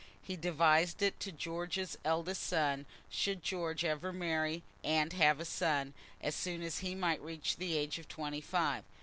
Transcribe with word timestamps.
He 0.23 0.35
devised 0.35 1.03
it 1.03 1.19
to 1.19 1.31
George's 1.31 1.95
eldest 2.03 2.41
son, 2.41 2.87
should 3.11 3.43
George 3.43 3.85
ever 3.85 4.11
marry 4.11 4.63
and 4.83 5.13
have 5.13 5.39
a 5.39 5.45
son, 5.45 5.93
as 6.21 6.33
soon 6.35 6.63
as 6.63 6.79
he 6.79 6.95
might 6.95 7.21
reach 7.21 7.57
the 7.57 7.77
age 7.77 7.99
of 7.99 8.07
twenty 8.07 8.41
five. 8.41 8.83